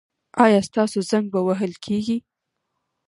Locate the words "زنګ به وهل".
1.09-1.73